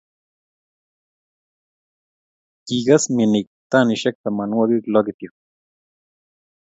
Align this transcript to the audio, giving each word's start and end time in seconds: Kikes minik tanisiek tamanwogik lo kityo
Kikes 2.65 3.03
minik 3.15 3.47
tanisiek 3.71 4.15
tamanwogik 4.23 4.83
lo 4.93 4.99
kityo 5.05 5.31